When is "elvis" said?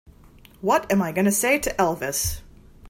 1.75-2.39